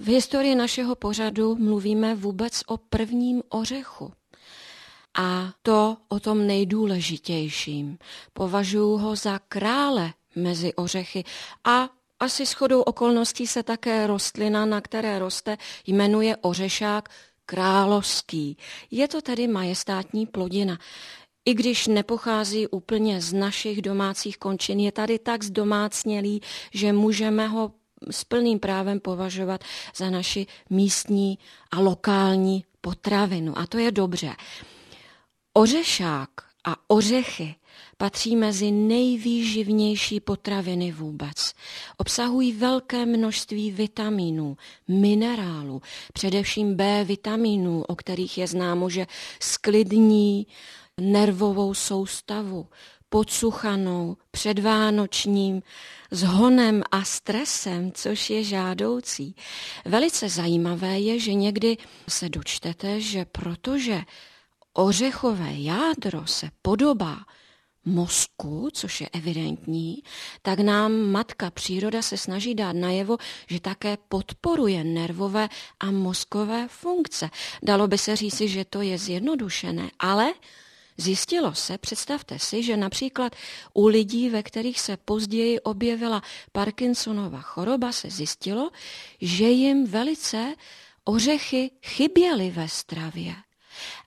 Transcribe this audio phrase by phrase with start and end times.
[0.00, 4.12] V historii našeho pořadu mluvíme vůbec o prvním ořechu.
[5.18, 7.98] A to o tom nejdůležitějším.
[8.32, 11.24] Považuji ho za krále mezi ořechy
[11.64, 11.88] a
[12.20, 17.08] asi shodou okolností se také rostlina, na které roste, jmenuje ořešák
[17.46, 18.56] královský.
[18.90, 20.78] Je to tedy majestátní plodina.
[21.44, 26.40] I když nepochází úplně z našich domácích končin, je tady tak zdomácnělý,
[26.72, 27.72] že můžeme ho
[28.10, 29.64] s plným právem považovat
[29.96, 31.38] za naši místní
[31.70, 33.58] a lokální potravinu.
[33.58, 34.36] A to je dobře.
[35.52, 36.30] Ořešák
[36.64, 37.54] a ořechy
[37.96, 41.52] patří mezi nejvýživnější potraviny vůbec.
[41.96, 44.56] Obsahují velké množství vitamínů,
[44.88, 49.06] minerálů, především B vitamínů, o kterých je známo, že
[49.40, 50.46] sklidní
[51.00, 52.66] nervovou soustavu,
[53.08, 55.62] podsuchanou, předvánočním,
[56.10, 59.36] s honem a stresem, což je žádoucí.
[59.84, 61.76] Velice zajímavé je, že někdy
[62.08, 64.02] se dočtete, že protože
[64.72, 67.16] ořechové jádro se podobá
[67.84, 70.02] mozku, což je evidentní,
[70.42, 75.48] tak nám matka příroda se snaží dát najevo, že také podporuje nervové
[75.80, 77.30] a mozkové funkce.
[77.62, 80.32] Dalo by se říci, že to je zjednodušené, ale
[81.00, 83.36] Zjistilo se, představte si, že například
[83.74, 88.70] u lidí, ve kterých se později objevila Parkinsonova choroba, se zjistilo,
[89.20, 90.54] že jim velice
[91.04, 93.34] ořechy chyběly ve stravě.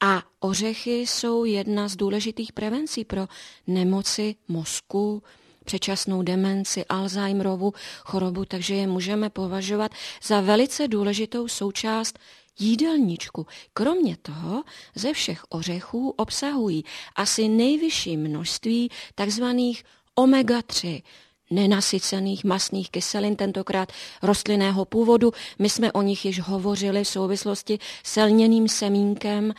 [0.00, 3.26] A ořechy jsou jedna z důležitých prevencí pro
[3.66, 5.22] nemoci mozku,
[5.64, 7.72] předčasnou demenci, Alzheimerovu
[8.04, 12.18] chorobu, takže je můžeme považovat za velice důležitou součást
[12.58, 13.46] jídelníčku.
[13.72, 16.84] Kromě toho ze všech ořechů obsahují
[17.16, 19.84] asi nejvyšší množství takzvaných
[20.16, 21.02] omega-3,
[21.50, 23.92] nenasycených masných kyselin, tentokrát
[24.22, 25.32] rostlinného původu.
[25.58, 29.54] My jsme o nich již hovořili v souvislosti s lněným semínkem.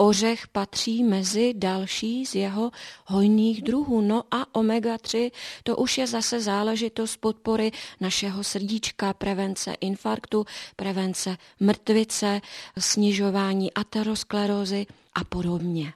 [0.00, 2.70] Ořech patří mezi další z jeho
[3.06, 4.00] hojných druhů.
[4.00, 5.30] No a omega-3
[5.62, 10.44] to už je zase záležitost podpory našeho srdíčka, prevence infarktu,
[10.76, 12.40] prevence mrtvice,
[12.78, 15.92] snižování aterosklerózy a podobně.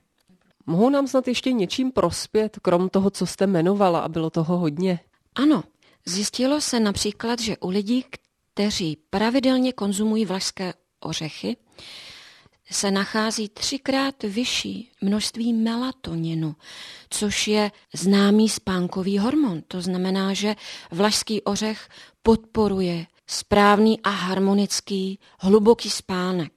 [0.66, 5.00] Mohou nám snad ještě něčím prospět, krom toho, co jste jmenovala a bylo toho hodně?
[5.34, 5.64] Ano,
[6.06, 8.04] zjistilo se například, že u lidí,
[8.54, 11.56] kteří pravidelně konzumují vlašské ořechy,
[12.70, 16.56] se nachází třikrát vyšší množství melatoninu,
[17.10, 19.62] což je známý spánkový hormon.
[19.68, 20.56] To znamená, že
[20.90, 21.88] vlašský ořech
[22.22, 26.52] podporuje správný a harmonický hluboký spánek.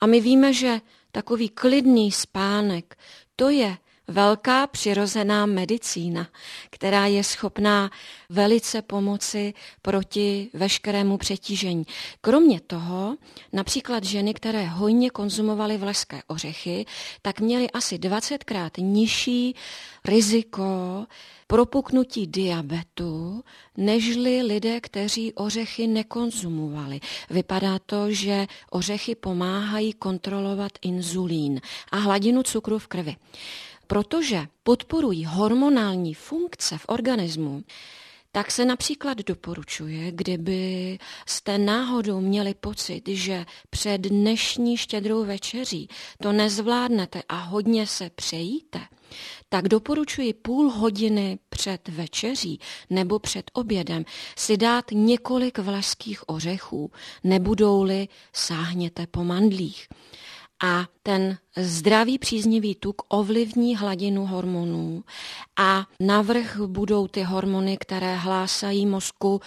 [0.00, 0.80] A my víme, že
[1.12, 2.98] takový klidný spánek,
[3.36, 3.78] to je
[4.08, 6.28] velká přirozená medicína,
[6.70, 7.90] která je schopná
[8.28, 11.84] velice pomoci proti veškerému přetížení.
[12.20, 13.16] Kromě toho,
[13.52, 16.84] například ženy, které hojně konzumovaly vlašské ořechy,
[17.22, 19.54] tak měly asi 20krát nižší
[20.04, 20.64] riziko
[21.46, 23.44] propuknutí diabetu,
[23.76, 27.00] nežli lidé, kteří ořechy nekonzumovali.
[27.30, 31.60] Vypadá to, že ořechy pomáhají kontrolovat inzulín
[31.92, 33.16] a hladinu cukru v krvi
[33.88, 37.64] protože podporují hormonální funkce v organismu,
[38.32, 45.88] tak se například doporučuje, kdyby jste náhodou měli pocit, že před dnešní štědrou večeří
[46.22, 48.80] to nezvládnete a hodně se přejíte,
[49.48, 52.60] tak doporučuji půl hodiny před večeří
[52.90, 54.04] nebo před obědem
[54.36, 56.90] si dát několik vlašských ořechů,
[57.24, 59.88] nebudou-li sáhněte po mandlích.
[60.62, 65.04] A ten zdravý příznivý tuk ovlivní hladinu hormonů
[65.56, 69.40] a navrh budou ty hormony, které hlásají mozku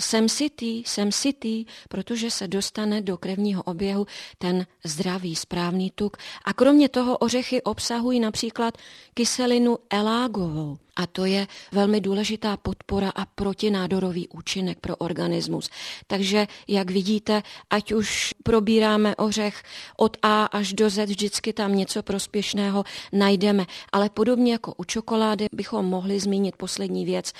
[0.00, 4.06] jsem sitý, jsem sitý, protože se dostane do krevního oběhu
[4.38, 6.16] ten zdravý správný tuk.
[6.44, 8.78] A kromě toho ořechy obsahují například
[9.14, 10.78] kyselinu elágovou.
[10.96, 15.70] A to je velmi důležitá podpora a protinádorový účinek pro organismus.
[16.06, 19.62] Takže, jak vidíte, ať už probíráme ořech
[19.96, 23.66] od A až do Z, vždycky tam něco prospěšného najdeme.
[23.92, 27.32] Ale podobně jako u čokolády bychom mohli zmínit poslední věc,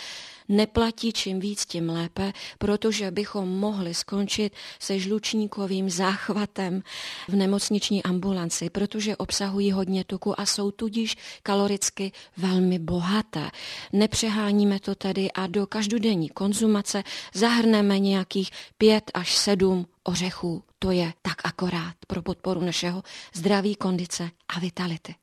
[0.48, 6.82] neplatí čím víc, tím lépe, protože bychom mohli skončit se žlučníkovým záchvatem
[7.28, 13.50] v nemocniční ambulanci, protože obsahují hodně tuku a jsou tudíž kaloricky velmi bohaté.
[13.92, 17.02] Nepřeháníme to tedy a do každodenní konzumace
[17.34, 20.64] zahrneme nějakých pět až sedm ořechů.
[20.78, 23.02] To je tak akorát pro podporu našeho
[23.34, 25.14] zdraví, kondice a vitality.